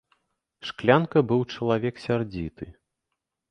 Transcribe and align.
Шклянка 0.69 1.17
быў 1.33 1.45
чалавек 1.57 1.95
сярдзіты. 2.07 2.65